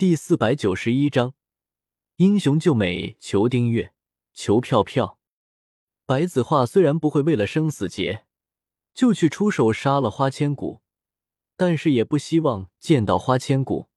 [0.00, 1.34] 第四百九十一章，
[2.16, 3.92] 英雄救美，求订阅，
[4.32, 5.18] 求票票。
[6.06, 8.24] 白子画虽然不会为了生死劫
[8.94, 10.80] 就去出手杀了花千骨，
[11.54, 13.90] 但是也不希望见到花千骨，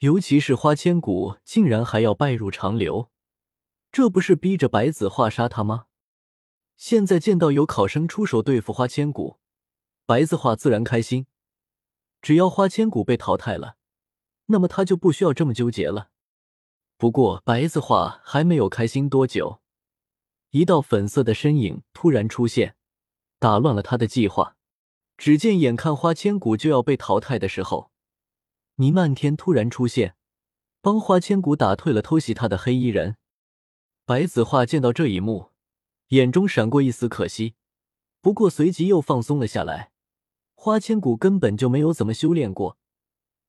[0.00, 3.10] 尤其是花千骨竟然还要拜入长流，
[3.90, 5.86] 这不是逼着白子画杀他吗？
[6.76, 9.38] 现在见到有考生出手对付花千骨，
[10.04, 11.24] 白子画自然开心。
[12.20, 13.77] 只要花千骨被淘汰了，
[14.48, 16.10] 那么他就不需要这么纠结了。
[16.98, 19.60] 不过白子画还没有开心多久，
[20.50, 22.76] 一道粉色的身影突然出现，
[23.38, 24.56] 打乱了他的计划。
[25.16, 27.90] 只见眼看花千骨就要被淘汰的时候，
[28.76, 30.14] 霓漫天突然出现，
[30.80, 33.16] 帮花千骨打退了偷袭他的黑衣人。
[34.04, 35.50] 白子画见到这一幕，
[36.08, 37.54] 眼中闪过一丝可惜，
[38.22, 39.92] 不过随即又放松了下来。
[40.54, 42.78] 花千骨根本就没有怎么修炼过，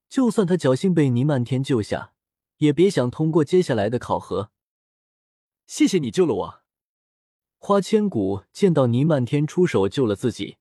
[0.10, 2.14] 就算他侥幸被倪漫天救下，
[2.58, 4.52] 也别想通过接下来的考核。
[5.68, 6.62] 谢谢你救了我。
[7.60, 10.58] 花千骨见到倪漫天出手救了自己，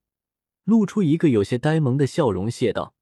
[0.65, 2.95] 露出一个有些呆萌的笑容，谢道。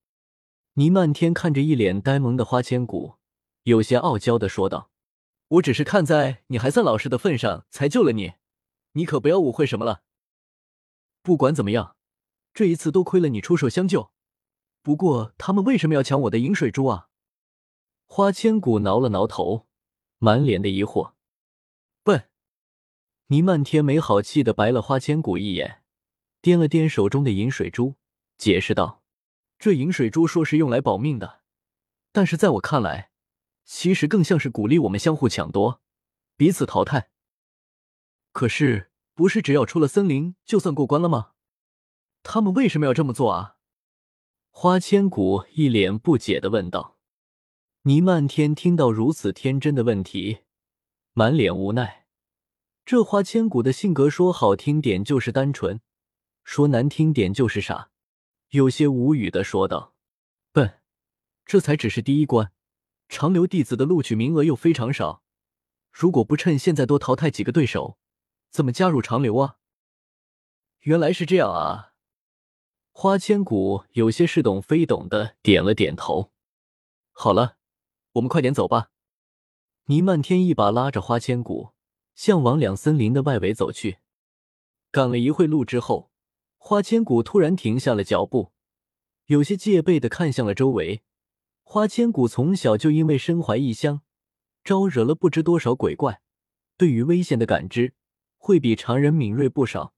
[0.74, 3.14] 倪漫天看着一脸呆萌的花千骨，
[3.64, 4.90] 有些傲娇的说道
[5.48, 8.34] ：“我只是看在你还算老实的份上才救了你，
[8.92, 10.02] 你可不要误会什么了。
[11.22, 11.96] 不管怎么样。”
[12.54, 14.10] 这一次多亏了你出手相救，
[14.86, 17.08] 不过他们为什么要抢我的饮水珠啊？
[18.04, 19.66] 花千骨挠了挠头，
[20.18, 21.14] 满脸的疑惑。
[22.04, 22.30] 笨！
[23.26, 25.82] 倪漫天没好气的白了花千骨一眼，
[26.40, 27.96] 掂了掂手中的饮水珠，
[28.38, 29.02] 解释道
[29.58, 31.40] ：“这饮水珠说是用来保命的，
[32.12, 33.10] 但是在我看来，
[33.64, 35.82] 其实更像是鼓励我们相互抢夺，
[36.36, 37.10] 彼此淘汰。
[38.30, 41.32] 可是，不是只要出了森林就算过关了吗？”
[42.22, 43.55] 他们为什么要这么做啊？
[44.58, 46.96] 花千骨一脸不解的问道。
[47.82, 50.38] 倪漫天听到如此天真的问题，
[51.12, 52.06] 满脸无奈。
[52.86, 55.82] 这花千骨的性格说好听点就是单纯，
[56.42, 57.90] 说难听点就是傻，
[58.48, 59.92] 有些无语的说道
[60.52, 60.80] ：“笨，
[61.44, 62.50] 这才只是第一关，
[63.10, 65.22] 长留弟子的录取名额又非常少，
[65.92, 67.98] 如果不趁现在多淘汰几个对手，
[68.48, 69.58] 怎么加入长留啊？”
[70.80, 71.92] 原来是这样啊。
[72.98, 76.32] 花千骨有些似懂非懂的点了点头。
[77.12, 77.58] 好了，
[78.12, 78.88] 我们快点走吧。
[79.88, 81.72] 倪漫天一把拉着花千骨，
[82.14, 83.98] 向往两森林的外围走去。
[84.90, 86.10] 赶了一会路之后，
[86.56, 88.52] 花千骨突然停下了脚步，
[89.26, 91.02] 有些戒备的看向了周围。
[91.64, 94.00] 花千骨从小就因为身怀异香，
[94.64, 96.22] 招惹了不知多少鬼怪，
[96.78, 97.92] 对于危险的感知
[98.38, 99.92] 会比常人敏锐不少。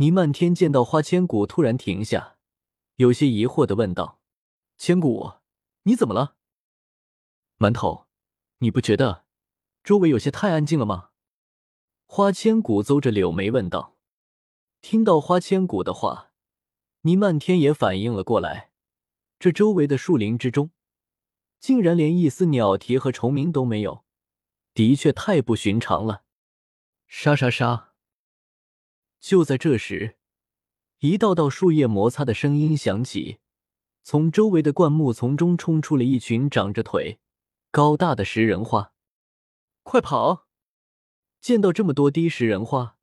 [0.00, 2.38] 倪漫天见到花千骨突然停下，
[2.96, 4.18] 有些疑惑的问道
[4.78, 5.34] ：“千骨，
[5.82, 6.36] 你怎么了？”
[7.60, 8.06] 馒头，
[8.60, 9.26] 你不觉得
[9.84, 11.10] 周围有些太安静了吗？
[12.06, 13.98] 花千骨邹着柳眉问道。
[14.80, 16.32] 听到花千骨的话，
[17.02, 18.72] 倪漫天也反应了过来，
[19.38, 20.70] 这周围的树林之中，
[21.58, 24.06] 竟然连一丝鸟啼和虫鸣都没有，
[24.72, 26.24] 的确太不寻常了。
[27.06, 27.89] 沙沙沙。
[29.20, 30.16] 就在这时，
[31.00, 33.38] 一道道树叶摩擦的声音响起，
[34.02, 37.20] 从周围的灌木丛中冲出了一群长着腿、
[37.70, 38.92] 高大的食人花。
[39.82, 40.46] 快跑！
[41.40, 42.96] 见到这么多滴食人花，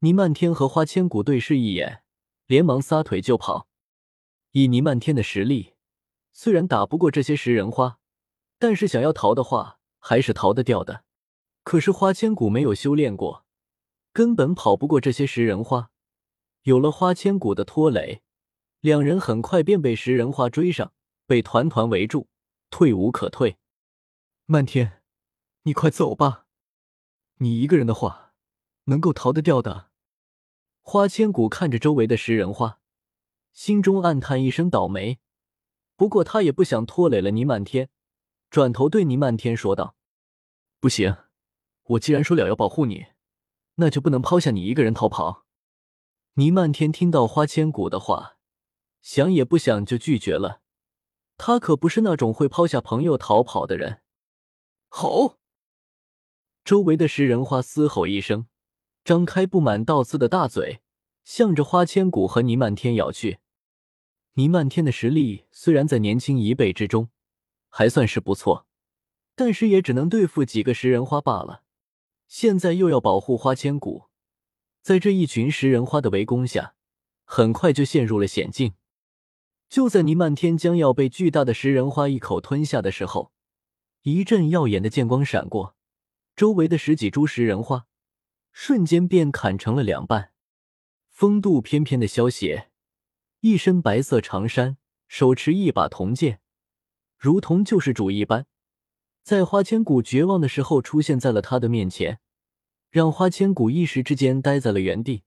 [0.00, 2.02] 倪漫天和花千骨对视一眼，
[2.46, 3.68] 连忙撒腿就跑。
[4.52, 5.74] 以倪漫天的实力，
[6.32, 7.98] 虽然打不过这些食人花，
[8.58, 11.04] 但是想要逃的话，还是逃得掉的。
[11.62, 13.46] 可是花千骨没有修炼过。
[14.18, 15.92] 根本跑不过这些食人花，
[16.62, 18.20] 有了花千骨的拖累，
[18.80, 20.92] 两人很快便被食人花追上，
[21.24, 22.26] 被团团围住，
[22.68, 23.58] 退无可退。
[24.46, 25.04] 漫天，
[25.62, 26.46] 你快走吧，
[27.36, 28.34] 你一个人的话，
[28.86, 29.90] 能够逃得掉的。
[30.82, 32.80] 花千骨看着周围的食人花，
[33.52, 35.20] 心中暗叹一声倒霉。
[35.94, 37.88] 不过他也不想拖累了倪漫天，
[38.50, 39.94] 转头对倪漫天说道
[40.80, 41.16] ：“不行，
[41.84, 43.06] 我既然说了要保护你。”
[43.80, 45.46] 那就不能抛下你一个人逃跑。
[46.34, 48.36] 倪漫天听到花千骨的话，
[49.00, 50.60] 想也不想就拒绝了。
[51.36, 54.02] 他可不是那种会抛下朋友逃跑的人。
[54.88, 55.38] 吼！
[56.64, 58.46] 周围的食人花嘶吼一声，
[59.04, 60.80] 张开布满倒刺的大嘴，
[61.24, 63.38] 向着花千骨和倪漫天咬去。
[64.34, 67.10] 倪漫天的实力虽然在年轻一辈之中
[67.68, 68.66] 还算是不错，
[69.34, 71.62] 但是也只能对付几个食人花罢了。
[72.28, 74.04] 现在又要保护花千骨，
[74.82, 76.74] 在这一群食人花的围攻下，
[77.24, 78.74] 很快就陷入了险境。
[79.70, 83.32] 就在倪漫天将要被巨大的食人花一口吞下的时候，
[84.02, 85.74] 一阵耀眼的剑光闪过，
[86.36, 87.86] 周围的十几株食人花
[88.52, 90.32] 瞬间便砍成了两半。
[91.08, 92.70] 风度翩翩的萧邪，
[93.40, 94.76] 一身白色长衫，
[95.08, 96.40] 手持一把铜剑，
[97.16, 98.46] 如同救世主一般，
[99.28, 102.18] 在花千骨绝望的时候出现在了他的面前，
[102.88, 105.24] 让花千骨一时之间呆在了原地。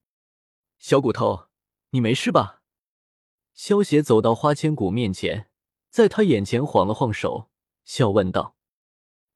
[0.79, 1.49] 小骨头，
[1.91, 2.63] 你没事吧？
[3.53, 5.51] 萧邪走到花千骨面前，
[5.91, 7.51] 在他眼前晃了晃手，
[7.85, 8.55] 笑问道：“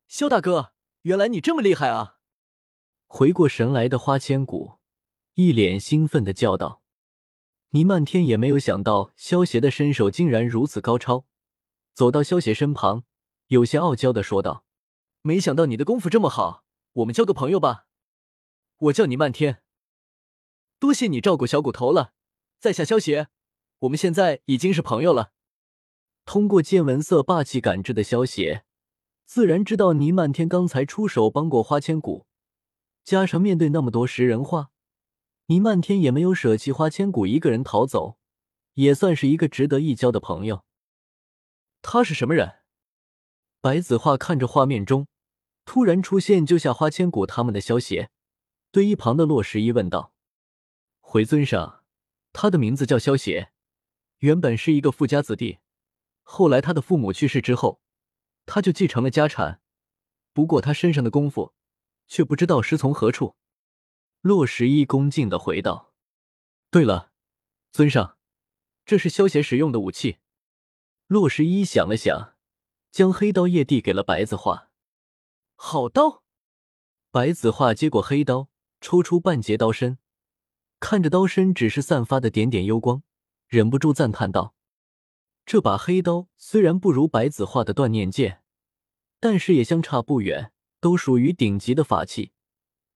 [0.10, 0.72] 萧大哥，
[1.04, 2.16] 原来你这么厉害啊！”
[3.06, 4.80] 回过神来的花千骨。
[5.36, 6.82] 一脸兴奋的叫道
[7.70, 11.28] ：“倪漫天也没有想到萧邪的身手竟然如此高超，
[11.94, 13.04] 走到萧邪身旁，
[13.47, 14.65] 有些傲娇的说道
[15.21, 16.63] ：‘没想到你的功夫这么好，
[16.94, 17.88] 我们交个朋友吧。
[18.77, 19.62] 我叫倪漫天，
[20.80, 22.13] 多谢你照顾小骨头了。
[22.59, 23.30] 在下萧邪，
[23.80, 25.31] 我们现在已经是朋友了。’
[26.25, 28.65] 通过见闻色霸气感知的萧邪，
[29.25, 32.25] 自然知道倪漫天刚才出手帮过花千骨，
[33.03, 34.71] 加上面对那么多食人花。”
[35.47, 38.18] 倪漫天也没有舍弃花千骨一个人逃走，
[38.74, 40.65] 也算是一个值得一交的朋友。
[41.83, 42.56] 他是什么人？
[43.66, 45.08] 白子画看着画面中
[45.66, 48.12] 突然出现救下花千骨他们的萧邪，
[48.70, 50.14] 对一旁的洛十一问道
[51.02, 51.84] ：“回尊上，
[52.32, 53.52] 他的名字叫萧邪，
[54.20, 55.58] 原本是一个富家子弟，
[56.22, 57.82] 后来他的父母去世之后，
[58.46, 59.60] 他就继承了家产。
[60.32, 61.56] 不过他身上的功夫，
[62.06, 63.36] 却不知道师从何处。”
[64.22, 65.92] 洛十一恭敬的回道
[66.70, 67.12] ：“对了，
[67.72, 68.20] 尊上，
[68.86, 70.20] 这是萧邪使用的武器。”
[71.10, 72.35] 洛十一想了想，
[72.95, 74.69] 将黑刀叶递给了白子画。
[75.57, 76.24] 好刀！
[77.12, 78.47] 白子画接过黑刀，
[78.80, 79.97] 抽出半截刀身，
[80.80, 83.03] 看着刀身只是散发的点点幽光，
[83.50, 84.56] 忍不住赞叹道
[85.45, 88.42] ：“这把黑刀虽然不如白子画的断念剑，
[89.19, 92.31] 但是也相差不远，都属于顶级的法器。”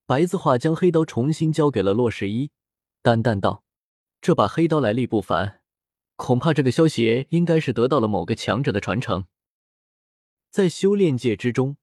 [0.08, 2.52] 白子画将黑刀重新交给了洛十一，
[3.02, 3.66] 淡淡道
[4.22, 5.60] ：“这把黑刀来历不凡，
[6.16, 9.26] 恐怕这个萧邪应该是得到了某个强者的传承。
[10.50, 11.78] 在修炼界之中，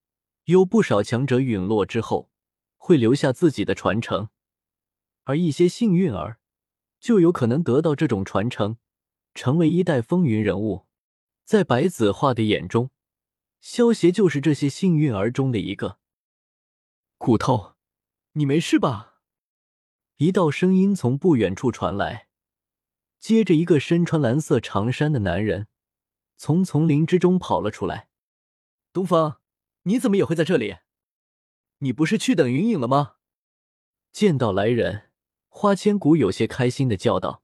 [0.44, 2.30] 有不少强者陨落之后
[2.76, 4.28] 会留下自己的传承，
[5.24, 6.40] 而一些幸运儿
[7.00, 8.78] 就有可能得到这种传承，
[9.34, 10.86] 成为一代风云人物。
[11.44, 12.90] 在白子画的眼中，
[13.60, 15.98] 萧邪就是这些幸运儿中的一个。
[17.18, 17.74] 骨头。”
[18.36, 19.14] 你没事吧？
[20.18, 22.28] 一道声音从不远处传来，
[23.18, 25.68] 接着一个身穿蓝色长衫的男人
[26.36, 28.10] 从丛林之中跑了出来。
[28.96, 29.43] 东方，
[29.82, 30.78] 你怎么也会在这里？
[31.81, 33.16] 你不是去等云影了吗？
[34.10, 35.10] 见到来人，
[35.48, 37.43] 花千骨有些开心的叫道。